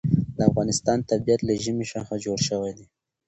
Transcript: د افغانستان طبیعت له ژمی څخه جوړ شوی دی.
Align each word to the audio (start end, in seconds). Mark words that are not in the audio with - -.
د 0.35 0.39
افغانستان 0.49 0.97
طبیعت 1.11 1.41
له 1.45 1.53
ژمی 1.63 1.85
څخه 1.93 2.13
جوړ 2.25 2.37
شوی 2.47 2.71
دی. 2.77 2.85